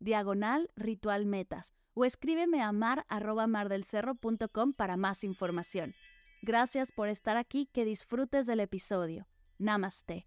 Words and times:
diagonal 0.00 0.70
ritual 0.76 1.26
metas 1.26 1.72
o 1.94 2.04
escríbeme 2.04 2.62
a 2.62 2.70
mar 2.72 3.04
mardelcerro.com 3.08 4.72
para 4.72 4.96
más 4.96 5.24
información. 5.24 5.92
Gracias 6.42 6.92
por 6.92 7.08
estar 7.08 7.36
aquí, 7.36 7.68
que 7.72 7.84
disfrutes 7.84 8.46
del 8.46 8.60
episodio. 8.60 9.26
Namaste. 9.58 10.26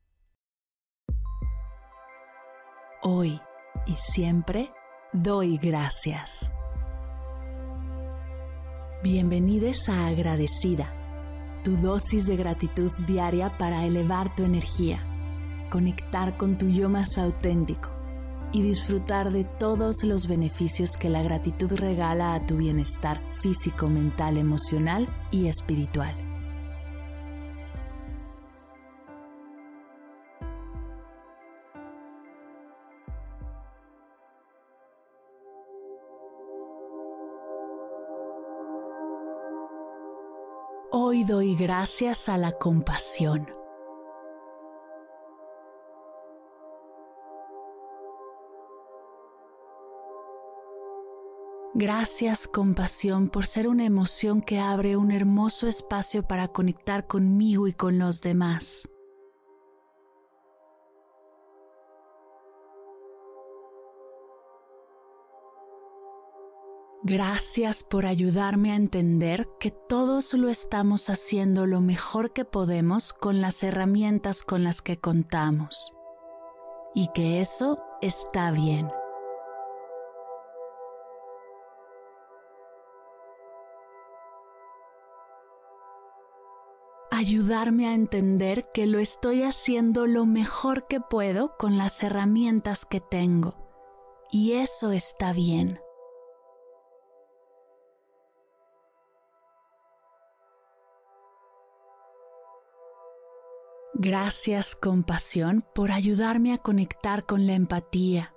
Hoy 3.02 3.39
y 3.88 3.95
siempre 3.95 4.71
doy 5.13 5.57
gracias. 5.57 6.51
Bienvenidos 9.01 9.90
a 9.90 10.07
Agradecida, 10.07 10.93
tu 11.63 11.77
dosis 11.77 12.27
de 12.27 12.35
gratitud 12.35 12.91
diaria 13.07 13.57
para 13.57 13.85
elevar 13.85 14.35
tu 14.35 14.43
energía, 14.43 15.03
conectar 15.71 16.38
con 16.38 16.57
tu 16.57 16.70
yo 16.70 16.90
más 16.90 17.17
auténtico 17.17 17.91
y 18.54 18.62
disfrutar 18.62 19.32
de 19.32 19.44
todos 19.44 20.04
los 20.04 20.28
beneficios 20.28 20.98
que 20.98 21.10
la 21.10 21.23
gratitud 21.23 21.72
regala 21.73 22.34
a 22.34 22.46
tu 22.46 22.58
bienestar 22.58 23.22
físico, 23.34 23.88
mental, 23.88 24.38
emocional 24.38 25.08
y 25.32 25.48
espiritual. 25.48 26.16
Hoy 40.93 41.24
doy 41.24 41.55
gracias 41.55 42.27
a 42.27 42.38
la 42.38 42.52
compasión 42.52 43.60
Gracias 51.74 52.50
compasión 52.50 53.30
por 53.30 53.46
ser 53.46 53.70
una 53.70 53.86
emoción 53.86 54.41
que 54.41 54.60
abre 54.60 54.98
un 54.98 55.10
hermoso 55.10 55.68
espacio 55.68 56.22
para 56.22 56.50
conectar 56.50 57.08
conmigo 57.08 57.66
y 57.66 57.74
con 57.74 57.98
los 57.98 58.22
demás. 58.22 58.90
Gracias 67.03 67.84
por 67.84 68.06
ayudarme 68.06 68.74
a 68.74 68.75
entender 68.75 69.47
que 69.59 69.72
todos 69.72 70.34
lo 70.34 70.50
estamos 70.50 71.09
haciendo 71.09 71.66
lo 71.66 71.81
mejor 71.81 72.31
que 72.31 72.46
podemos 72.46 73.14
con 73.14 73.42
las 73.42 73.64
herramientas 73.64 74.44
con 74.44 74.64
las 74.64 74.81
que 74.81 74.97
contamos 74.97 75.96
y 76.94 77.08
que 77.14 77.40
eso 77.40 77.81
está 78.02 78.52
bien. 78.52 78.88
Ayudarme 87.22 87.88
a 87.88 87.94
entender 87.94 88.72
que 88.74 88.88
lo 88.88 88.97
estoy 88.97 89.44
haciendo 89.44 90.08
lo 90.08 90.25
mejor 90.25 90.88
que 90.88 91.00
puedo 91.00 91.56
con 91.56 91.78
las 91.78 92.02
herramientas 92.02 92.84
que 92.84 93.00
tengo. 93.00 93.54
Y 94.32 94.54
eso 94.54 94.92
está 94.92 95.31
bien. 95.31 95.80
Gracias 103.94 104.76
compasión 104.76 105.64
por 105.76 105.92
ayudarme 105.92 106.54
a 106.54 106.58
conectar 106.58 107.28
con 107.28 107.46
la 107.46 107.54
empatía, 107.54 108.34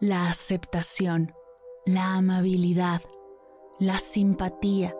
la 0.00 0.30
aceptación, 0.30 1.34
la 1.84 2.14
amabilidad, 2.14 3.02
la 3.78 3.98
simpatía, 3.98 4.96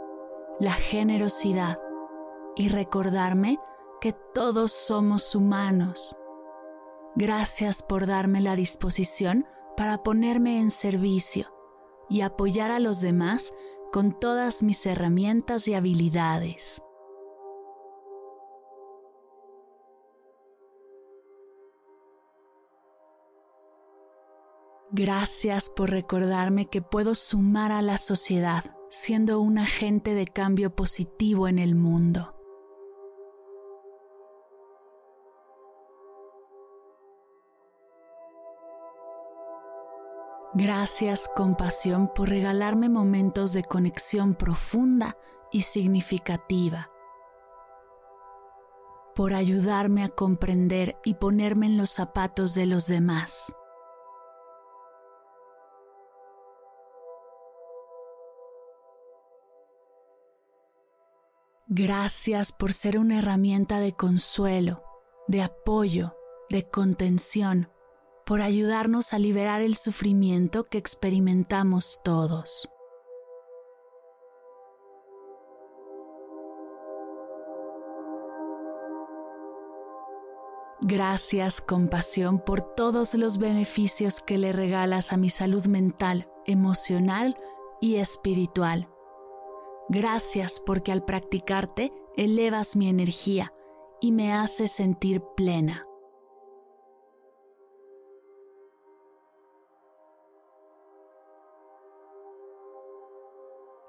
la 0.61 0.73
generosidad 0.73 1.79
y 2.57 2.69
recordarme 2.69 3.59
que 4.01 4.13
todos 4.35 4.73
somos 4.73 5.35
humanos. 5.35 6.17
Gracias 7.15 7.83
por 7.83 8.07
darme 8.07 8.41
la 8.41 8.57
disposición 8.57 9.47
para 9.77 10.03
ponerme 10.03 10.59
en 10.59 10.71
servicio 10.71 11.53
y 12.09 12.23
apoyar 12.23 12.71
a 12.71 12.79
los 12.79 13.01
demás 13.01 13.55
con 13.93 14.19
todas 14.19 14.63
mis 14.63 14.85
herramientas 14.87 15.69
y 15.69 15.75
habilidades. 15.75 16.83
Gracias 24.93 25.69
por 25.69 25.91
recordarme 25.91 26.71
que 26.71 26.81
puedo 26.81 27.15
sumar 27.15 27.71
a 27.73 27.83
la 27.83 27.99
sociedad 27.99 28.77
siendo 28.89 29.41
un 29.41 29.59
agente 29.59 30.15
de 30.15 30.27
cambio 30.27 30.75
positivo 30.75 31.49
en 31.49 31.59
el 31.59 31.75
mundo. 31.75 32.36
Gracias 40.59 41.29
compasión 41.37 42.11
por 42.15 42.31
regalarme 42.31 42.89
momentos 42.89 43.53
de 43.53 43.63
conexión 43.63 44.35
profunda 44.35 45.19
y 45.53 45.61
significativa, 45.61 46.91
por 49.15 49.35
ayudarme 49.35 50.03
a 50.03 50.09
comprender 50.09 50.97
y 51.05 51.13
ponerme 51.13 51.67
en 51.67 51.77
los 51.77 51.91
zapatos 51.91 52.55
de 52.55 52.65
los 52.65 52.87
demás. 52.87 53.55
Gracias 61.67 62.53
por 62.53 62.73
ser 62.73 62.99
una 62.99 63.19
herramienta 63.19 63.79
de 63.79 63.93
consuelo, 63.93 64.83
de 65.29 65.43
apoyo, 65.43 66.17
de 66.49 66.67
contención 66.67 67.69
por 68.27 68.43
ayudarnos 68.43 69.13
a 69.13 69.21
liberar 69.21 69.63
el 69.63 69.77
sufrimiento 69.77 70.65
que 70.65 70.79
experimentamos 70.79 72.01
todos. 72.05 72.69
Gracias, 80.83 81.61
compasión, 81.61 82.41
por 82.41 82.63
todos 82.75 83.15
los 83.15 83.39
beneficios 83.39 84.21
que 84.21 84.39
le 84.39 84.53
regalas 84.53 85.13
a 85.13 85.17
mi 85.17 85.31
salud 85.31 85.67
mental, 85.67 86.29
emocional 86.47 87.37
y 87.81 87.97
espiritual. 87.97 88.89
Gracias 89.89 90.61
porque 90.65 90.91
al 90.91 91.05
practicarte 91.05 91.93
elevas 92.17 92.77
mi 92.77 92.89
energía 92.89 93.53
y 94.01 94.11
me 94.11 94.33
haces 94.33 94.73
sentir 94.73 95.23
plena. 95.37 95.86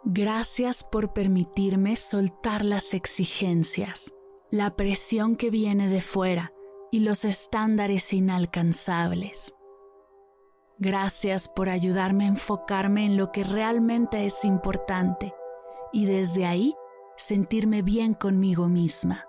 Gracias 0.10 0.86
por 0.86 1.12
permitirme 1.12 1.98
soltar 1.98 2.64
las 2.64 2.94
exigencias, 2.94 4.14
la 4.50 4.74
presión 4.78 5.36
que 5.36 5.50
viene 5.50 5.90
de 5.90 6.00
fuera 6.00 6.54
y 6.94 7.02
los 7.02 7.26
estándares 7.26 8.14
inalcanzables. 8.14 9.54
Gracias 10.80 11.50
por 11.50 11.68
ayudarme 11.68 12.24
a 12.24 12.30
enfocarme 12.30 13.06
en 13.06 13.18
lo 13.18 13.34
que 13.34 13.44
realmente 13.44 14.26
es 14.26 14.46
importante 14.46 15.34
y 15.92 16.06
desde 16.06 16.46
ahí 16.46 16.74
sentirme 17.18 17.82
bien 17.82 18.14
conmigo 18.14 18.70
misma. 18.70 19.27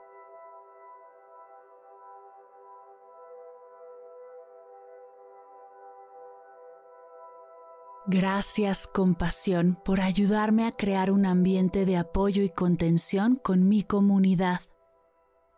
Gracias, 8.10 8.87
compasión, 8.87 9.78
por 9.84 10.00
ayudarme 10.00 10.66
a 10.66 10.72
crear 10.72 11.10
un 11.10 11.26
ambiente 11.26 11.84
de 11.84 11.99
apoyo 11.99 12.43
y 12.43 12.49
contención 12.49 13.37
con 13.37 13.69
mi 13.69 13.82
comunidad, 13.82 14.62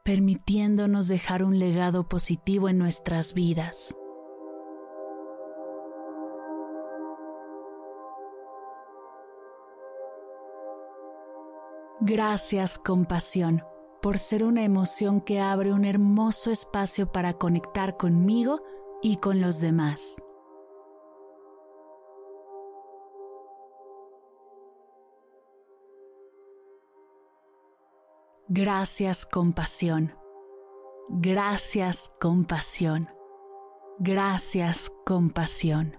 permitiéndonos 0.04 1.06
dejar 1.06 1.44
un 1.44 1.60
legado 1.60 2.08
positivo 2.08 2.68
en 2.68 2.76
nuestras 2.76 3.34
vidas. 3.34 3.96
Gracias 12.00 12.80
compasión 12.80 13.62
por 14.02 14.18
ser 14.18 14.42
una 14.42 14.64
emoción 14.64 15.20
que 15.20 15.38
abre 15.38 15.72
un 15.72 15.84
hermoso 15.84 16.50
espacio 16.50 17.12
para 17.12 17.34
conectar 17.34 17.96
conmigo 17.96 18.60
y 19.02 19.18
con 19.18 19.40
los 19.40 19.60
demás. 19.60 20.20
Gracias 28.52 29.26
compasión. 29.26 30.12
Gracias 31.08 32.10
compasión. 32.20 33.08
Gracias 34.00 34.90
compasión. 35.06 35.96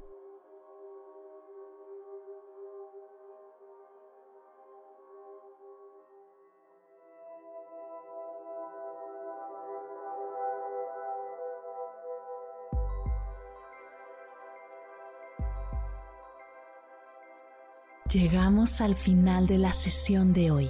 Llegamos 18.11 18.81
al 18.81 18.97
final 18.97 19.47
de 19.47 19.57
la 19.57 19.71
sesión 19.71 20.33
de 20.33 20.51
hoy 20.51 20.69